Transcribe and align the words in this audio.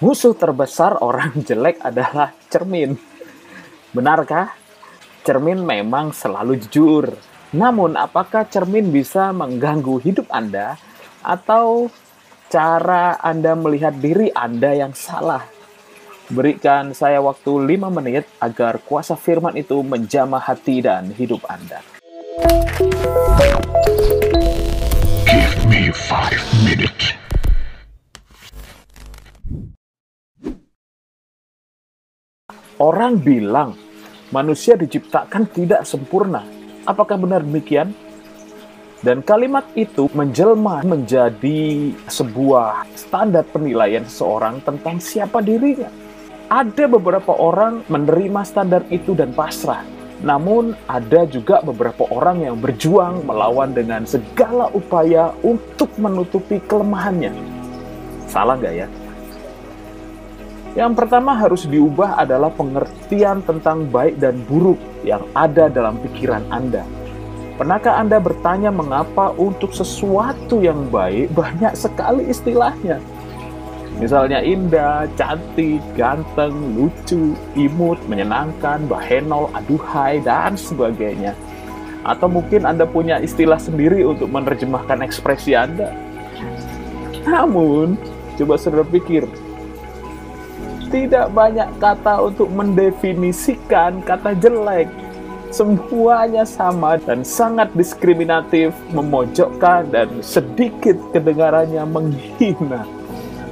Musuh 0.00 0.32
terbesar 0.32 0.96
orang 1.04 1.36
jelek 1.46 1.76
adalah 1.84 2.32
cermin. 2.48 2.96
Benarkah? 3.92 4.56
Cermin 5.20 5.60
memang 5.60 6.16
selalu 6.16 6.56
jujur. 6.56 7.12
Namun, 7.52 8.00
apakah 8.00 8.48
cermin 8.48 8.88
bisa 8.88 9.28
mengganggu 9.36 10.00
hidup 10.00 10.32
Anda 10.32 10.80
atau 11.20 11.92
cara 12.48 13.20
Anda 13.20 13.52
melihat 13.52 14.00
diri 14.00 14.32
Anda 14.32 14.72
yang 14.72 14.96
salah? 14.96 15.44
Berikan 16.32 16.96
saya 16.96 17.20
waktu 17.20 17.50
5 17.68 17.90
menit 17.92 18.24
agar 18.40 18.80
kuasa 18.80 19.20
firman 19.20 19.52
itu 19.60 19.84
menjamah 19.84 20.40
hati 20.40 20.80
dan 20.80 21.12
hidup 21.12 21.44
Anda. 21.44 21.84
Orang 32.80 33.20
bilang 33.20 33.76
manusia 34.32 34.72
diciptakan 34.72 35.52
tidak 35.52 35.84
sempurna. 35.84 36.40
Apakah 36.88 37.20
benar 37.20 37.44
demikian? 37.44 37.92
Dan 39.04 39.20
kalimat 39.20 39.68
itu 39.76 40.08
menjelma 40.16 40.80
menjadi 40.88 41.92
sebuah 42.08 42.88
standar 42.96 43.44
penilaian 43.52 44.08
seseorang 44.08 44.64
tentang 44.64 44.96
siapa 44.96 45.44
dirinya. 45.44 45.92
Ada 46.48 46.88
beberapa 46.88 47.36
orang 47.36 47.84
menerima 47.92 48.48
standar 48.48 48.88
itu 48.88 49.12
dan 49.12 49.36
pasrah. 49.36 49.84
Namun 50.24 50.72
ada 50.88 51.28
juga 51.28 51.60
beberapa 51.60 52.08
orang 52.08 52.48
yang 52.48 52.56
berjuang 52.56 53.28
melawan 53.28 53.76
dengan 53.76 54.08
segala 54.08 54.72
upaya 54.72 55.36
untuk 55.44 55.92
menutupi 56.00 56.64
kelemahannya. 56.64 57.36
Salah 58.24 58.56
nggak 58.56 58.72
ya? 58.72 58.88
Yang 60.78 61.02
pertama 61.02 61.34
harus 61.34 61.66
diubah 61.66 62.14
adalah 62.14 62.54
pengertian 62.54 63.42
tentang 63.42 63.90
baik 63.90 64.22
dan 64.22 64.38
buruk 64.46 64.78
yang 65.02 65.26
ada 65.34 65.66
dalam 65.66 65.98
pikiran 65.98 66.46
Anda. 66.46 66.86
Pernahkah 67.58 67.98
Anda 67.98 68.22
bertanya 68.22 68.70
mengapa 68.70 69.34
untuk 69.34 69.74
sesuatu 69.74 70.62
yang 70.62 70.86
baik 70.88 71.34
banyak 71.34 71.74
sekali 71.74 72.30
istilahnya? 72.30 73.02
Misalnya 73.98 74.40
indah, 74.40 75.10
cantik, 75.18 75.82
ganteng, 75.98 76.54
lucu, 76.78 77.34
imut, 77.58 77.98
menyenangkan, 78.06 78.86
bahenol, 78.86 79.50
aduhai, 79.52 80.22
dan 80.22 80.54
sebagainya. 80.54 81.34
Atau 82.06 82.30
mungkin 82.30 82.64
Anda 82.64 82.86
punya 82.88 83.20
istilah 83.20 83.58
sendiri 83.60 84.06
untuk 84.06 84.30
menerjemahkan 84.32 85.04
ekspresi 85.04 85.52
Anda. 85.52 85.92
Namun, 87.28 87.98
coba 88.40 88.56
saudara 88.56 88.88
pikir, 88.88 89.28
tidak 90.90 91.30
banyak 91.30 91.70
kata 91.78 92.18
untuk 92.18 92.50
mendefinisikan 92.50 94.02
kata 94.02 94.34
jelek. 94.36 94.90
Semuanya 95.50 96.46
sama 96.46 96.94
dan 97.02 97.26
sangat 97.26 97.74
diskriminatif, 97.74 98.70
memojokkan, 98.94 99.90
dan 99.90 100.22
sedikit 100.22 100.94
kedengarannya 101.10 101.82
menghina. 101.90 102.86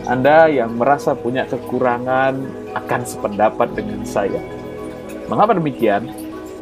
Anda 0.06 0.46
yang 0.46 0.78
merasa 0.78 1.18
punya 1.18 1.42
kekurangan 1.50 2.38
akan 2.78 3.02
sependapat 3.02 3.74
dengan 3.74 4.06
saya. 4.06 4.38
Mengapa 5.26 5.58
demikian? 5.58 6.06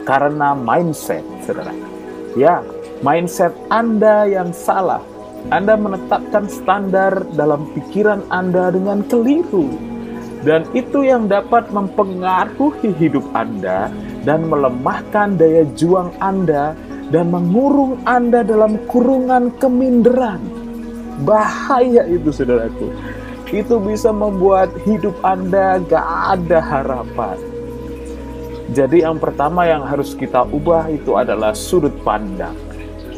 Karena 0.09 0.57
mindset, 0.57 1.25
saudara. 1.45 1.77
Ya, 2.33 2.65
mindset 3.05 3.53
Anda 3.69 4.25
yang 4.25 4.57
salah. 4.57 5.05
Anda 5.53 5.77
menetapkan 5.77 6.49
standar 6.49 7.29
dalam 7.37 7.71
pikiran 7.77 8.25
Anda 8.33 8.73
dengan 8.73 9.05
keliru 9.05 9.96
dan 10.47 10.63
itu 10.79 11.03
yang 11.03 11.27
dapat 11.27 11.75
mempengaruhi 11.75 12.95
hidup 12.95 13.27
Anda 13.35 13.91
dan 14.23 14.47
melemahkan 14.47 15.35
daya 15.35 15.67
juang 15.75 16.15
Anda 16.23 16.79
dan 17.11 17.35
mengurung 17.35 17.99
Anda 18.07 18.47
dalam 18.47 18.79
kurungan 18.87 19.51
keminderan. 19.59 20.39
Bahaya 21.27 22.07
itu 22.07 22.31
saudaraku. 22.31 22.95
Itu 23.51 23.83
bisa 23.83 24.15
membuat 24.15 24.71
hidup 24.87 25.19
Anda 25.27 25.83
gak 25.83 26.07
ada 26.39 26.59
harapan. 26.63 27.39
Jadi 28.71 29.03
yang 29.03 29.19
pertama 29.19 29.67
yang 29.67 29.83
harus 29.83 30.15
kita 30.15 30.47
ubah 30.47 30.91
itu 30.91 31.15
adalah 31.19 31.55
sudut 31.55 31.95
pandang. 32.07 32.66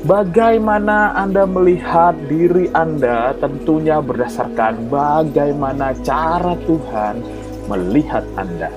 Bagaimana 0.07 1.11
Anda 1.19 1.43
melihat 1.43 2.15
diri 2.31 2.71
Anda 2.71 3.35
tentunya 3.43 3.99
berdasarkan 3.99 4.87
bagaimana 4.87 5.91
cara 6.07 6.55
Tuhan 6.71 7.19
melihat 7.67 8.23
Anda. 8.39 8.71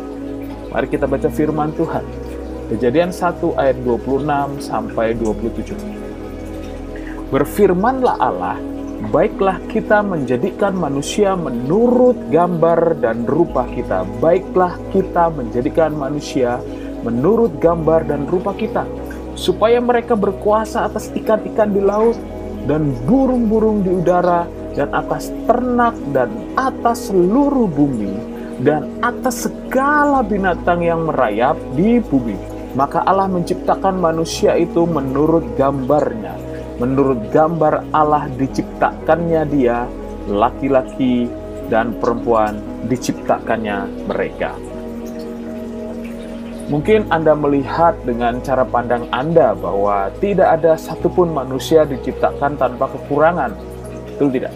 Mari 0.74 0.90
kita 0.90 1.06
baca 1.06 1.30
firman 1.30 1.78
Tuhan. 1.78 2.02
Kejadian 2.74 3.14
1 3.14 3.38
ayat 3.54 3.78
26 3.86 4.66
sampai 4.66 5.14
27. 5.14 5.78
Berfirmanlah 7.30 8.18
Allah, 8.18 8.58
baiklah 9.14 9.62
kita 9.70 10.02
menjadikan 10.02 10.74
manusia 10.74 11.38
menurut 11.38 12.18
gambar 12.34 12.98
dan 12.98 13.30
rupa 13.30 13.70
kita. 13.70 14.09
Baiklah 14.18 14.74
kita 14.90 15.30
menjadikan 15.30 15.94
manusia 15.94 16.58
menurut 17.06 17.53
gambar 17.62 18.09
dan 18.09 18.26
rupa 18.26 18.58
kita 18.58 18.90
supaya 19.36 19.80
mereka 19.80 20.14
berkuasa 20.18 20.86
atas 20.88 21.12
ikan-ikan 21.16 21.72
di 21.72 21.81
laut 21.81 22.18
dan 22.66 22.94
burung-burung 23.09 23.81
di 23.81 23.92
udara 23.92 24.46
dan 24.78 24.92
atas 24.96 25.34
ternak 25.47 25.96
dan 26.16 26.31
atas 26.56 27.12
seluruh 27.12 27.68
bumi 27.68 28.14
dan 28.62 28.88
atas 29.02 29.50
segala 29.50 30.22
binatang 30.22 30.86
yang 30.86 31.09
merayap 31.09 31.58
di 31.74 31.97
bumi. 32.00 32.38
Maka 32.72 33.03
Allah 33.03 33.28
menciptakan 33.28 34.00
manusia 34.00 34.56
itu 34.56 34.88
menurut 34.88 35.44
gambarnya. 35.59 36.40
Menurut 36.80 37.20
gambar 37.36 37.84
Allah 37.91 38.31
diciptakannya 38.40 39.44
dia, 39.52 39.86
laki-laki 40.31 41.28
dan 41.68 41.91
perempuan 42.00 42.64
diciptakannya 42.88 44.08
mereka. 44.08 44.71
Mungkin 46.72 47.12
Anda 47.12 47.36
melihat 47.36 48.00
dengan 48.08 48.40
cara 48.40 48.64
pandang 48.64 49.04
Anda 49.12 49.52
bahwa 49.52 50.08
tidak 50.24 50.56
ada 50.56 50.80
satupun 50.80 51.36
manusia 51.36 51.84
diciptakan 51.84 52.56
tanpa 52.56 52.88
kekurangan. 52.96 53.52
Betul 54.08 54.32
tidak? 54.40 54.56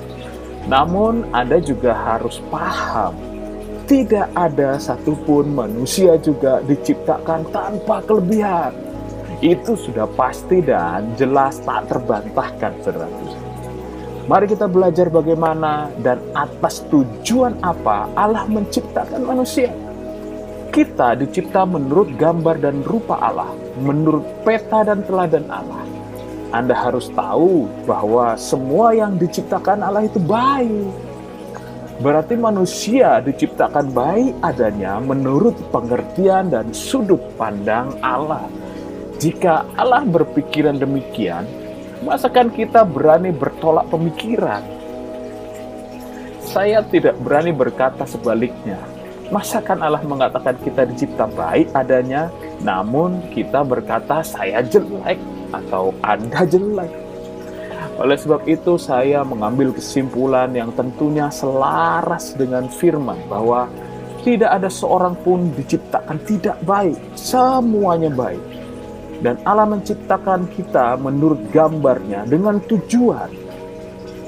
Namun 0.72 1.28
Anda 1.36 1.60
juga 1.60 1.92
harus 1.92 2.40
paham, 2.48 3.20
tidak 3.84 4.32
ada 4.32 4.80
satupun 4.80 5.60
manusia 5.60 6.16
juga 6.16 6.64
diciptakan 6.64 7.52
tanpa 7.52 8.00
kelebihan. 8.08 8.72
Itu 9.44 9.76
sudah 9.76 10.08
pasti 10.16 10.64
dan 10.64 11.20
jelas 11.20 11.60
tak 11.68 11.92
terbantahkan, 11.92 12.80
saudara. 12.80 13.12
Mari 14.32 14.56
kita 14.56 14.72
belajar 14.72 15.12
bagaimana 15.12 15.92
dan 16.00 16.24
atas 16.32 16.80
tujuan 16.88 17.60
apa 17.60 18.08
Allah 18.16 18.48
menciptakan 18.48 19.22
manusia 19.22 19.70
kita 20.76 21.16
dicipta 21.16 21.64
menurut 21.64 22.20
gambar 22.20 22.60
dan 22.60 22.84
rupa 22.84 23.16
Allah, 23.16 23.48
menurut 23.80 24.28
peta 24.44 24.84
dan 24.84 25.08
teladan 25.08 25.48
Allah. 25.48 25.88
Anda 26.52 26.76
harus 26.76 27.08
tahu 27.16 27.64
bahwa 27.88 28.36
semua 28.36 28.92
yang 28.92 29.16
diciptakan 29.16 29.80
Allah 29.80 30.04
itu 30.04 30.20
baik. 30.20 30.92
Berarti 32.04 32.36
manusia 32.36 33.24
diciptakan 33.24 33.96
baik 33.96 34.36
adanya 34.44 35.00
menurut 35.00 35.56
pengertian 35.72 36.52
dan 36.52 36.76
sudut 36.76 37.24
pandang 37.40 37.96
Allah. 38.04 38.44
Jika 39.16 39.64
Allah 39.80 40.04
berpikiran 40.04 40.76
demikian, 40.76 41.48
masakan 42.04 42.52
kita 42.52 42.84
berani 42.84 43.32
bertolak 43.32 43.88
pemikiran? 43.88 44.60
Saya 46.44 46.84
tidak 46.84 47.16
berani 47.24 47.56
berkata 47.56 48.04
sebaliknya 48.04 48.95
Masakan 49.34 49.82
Allah 49.82 50.06
mengatakan 50.06 50.54
kita 50.62 50.86
dicipta 50.86 51.26
baik 51.26 51.74
adanya, 51.74 52.30
namun 52.62 53.26
kita 53.34 53.66
berkata 53.66 54.22
saya 54.22 54.62
jelek 54.62 55.18
atau 55.50 55.90
Anda 56.06 56.46
jelek. 56.46 56.94
Oleh 57.96 58.18
sebab 58.20 58.44
itu 58.46 58.76
saya 58.76 59.26
mengambil 59.26 59.72
kesimpulan 59.74 60.52
yang 60.54 60.70
tentunya 60.76 61.32
selaras 61.32 62.36
dengan 62.38 62.70
firman 62.70 63.18
bahwa 63.26 63.66
tidak 64.22 64.62
ada 64.62 64.70
seorang 64.70 65.18
pun 65.24 65.50
diciptakan 65.58 66.18
tidak 66.28 66.58
baik, 66.68 67.00
semuanya 67.18 68.12
baik. 68.14 68.42
Dan 69.24 69.42
Allah 69.48 69.66
menciptakan 69.66 70.46
kita 70.54 71.00
menurut 71.02 71.40
gambarnya 71.50 72.28
dengan 72.30 72.60
tujuan 72.68 73.45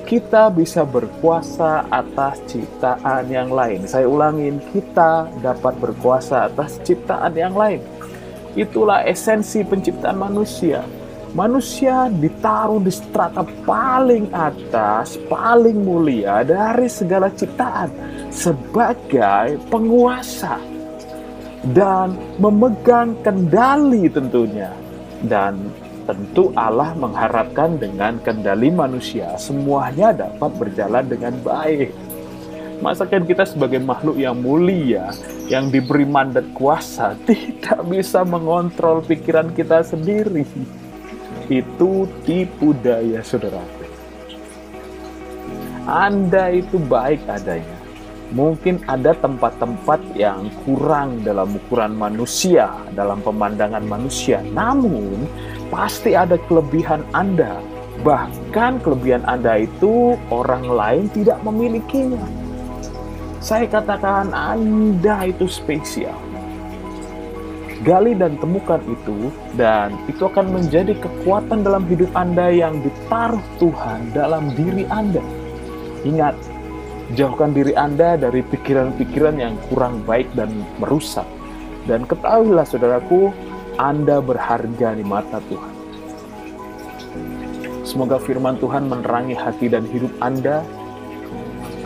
kita 0.08 0.48
bisa 0.48 0.88
berkuasa 0.88 1.84
atas 1.92 2.40
ciptaan 2.48 3.28
yang 3.28 3.52
lain. 3.52 3.84
Saya 3.84 4.08
ulangin, 4.08 4.64
kita 4.72 5.28
dapat 5.44 5.76
berkuasa 5.84 6.48
atas 6.48 6.80
ciptaan 6.88 7.36
yang 7.36 7.52
lain. 7.52 7.84
Itulah 8.56 9.04
esensi 9.04 9.68
penciptaan 9.68 10.16
manusia. 10.16 10.88
Manusia 11.36 12.08
ditaruh 12.08 12.80
di 12.80 12.90
strata 12.90 13.44
paling 13.68 14.32
atas, 14.32 15.20
paling 15.28 15.84
mulia 15.84 16.42
dari 16.48 16.88
segala 16.88 17.28
ciptaan. 17.28 17.92
sebagai 18.38 19.58
penguasa 19.74 20.62
dan 21.74 22.14
memegang 22.38 23.18
kendali 23.26 24.06
tentunya. 24.14 24.70
Dan 25.26 25.74
tentu 26.08 26.56
Allah 26.56 26.96
mengharapkan 26.96 27.76
dengan 27.76 28.16
kendali 28.24 28.72
manusia 28.72 29.36
semuanya 29.36 30.16
dapat 30.16 30.52
berjalan 30.56 31.04
dengan 31.04 31.36
baik. 31.44 31.92
Masakan 32.80 33.26
kita 33.28 33.44
sebagai 33.44 33.82
makhluk 33.84 34.16
yang 34.16 34.38
mulia, 34.40 35.12
yang 35.52 35.68
diberi 35.68 36.08
mandat 36.08 36.46
kuasa, 36.56 37.18
tidak 37.28 37.84
bisa 37.92 38.24
mengontrol 38.24 39.04
pikiran 39.04 39.52
kita 39.52 39.84
sendiri. 39.84 40.48
Itu 41.52 42.08
tipu 42.24 42.72
daya 42.80 43.20
saudara. 43.26 43.60
Anda 45.88 46.52
itu 46.52 46.76
baik 46.76 47.24
adanya, 47.32 47.77
mungkin 48.36 48.84
ada 48.92 49.16
tempat-tempat 49.16 50.00
yang 50.18 50.52
kurang 50.68 51.24
dalam 51.24 51.56
ukuran 51.56 51.96
manusia, 51.96 52.68
dalam 52.92 53.24
pemandangan 53.24 53.84
manusia. 53.88 54.44
Namun, 54.52 55.28
pasti 55.72 56.16
ada 56.18 56.36
kelebihan 56.52 57.04
Anda. 57.16 57.60
Bahkan 58.04 58.84
kelebihan 58.84 59.24
Anda 59.26 59.64
itu 59.64 60.20
orang 60.30 60.68
lain 60.68 61.06
tidak 61.16 61.40
memilikinya. 61.42 62.24
Saya 63.40 63.70
katakan 63.70 64.36
Anda 64.36 65.30
itu 65.30 65.48
spesial. 65.48 66.18
Gali 67.86 68.18
dan 68.18 68.42
temukan 68.42 68.82
itu, 68.90 69.30
dan 69.54 69.94
itu 70.10 70.26
akan 70.26 70.50
menjadi 70.50 70.98
kekuatan 70.98 71.62
dalam 71.62 71.86
hidup 71.86 72.10
Anda 72.18 72.50
yang 72.50 72.82
ditaruh 72.82 73.42
Tuhan 73.62 74.18
dalam 74.18 74.50
diri 74.58 74.90
Anda. 74.90 75.22
Ingat, 76.02 76.34
Jauhkan 77.16 77.56
diri 77.56 77.72
Anda 77.72 78.20
dari 78.20 78.44
pikiran-pikiran 78.44 79.40
yang 79.40 79.56
kurang 79.72 80.04
baik 80.04 80.28
dan 80.36 80.52
merusak. 80.76 81.24
Dan 81.88 82.04
ketahuilah 82.04 82.68
saudaraku, 82.68 83.32
Anda 83.80 84.20
berharga 84.20 84.92
di 84.92 85.08
mata 85.08 85.40
Tuhan. 85.48 85.74
Semoga 87.88 88.20
firman 88.20 88.60
Tuhan 88.60 88.92
menerangi 88.92 89.40
hati 89.40 89.72
dan 89.72 89.88
hidup 89.88 90.12
Anda. 90.20 90.68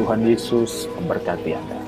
Tuhan 0.01 0.25
Yesus 0.25 0.89
memberkati 0.97 1.53
Anda. 1.53 1.81